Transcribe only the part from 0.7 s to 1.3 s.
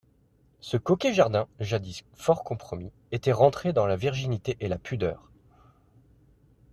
coquet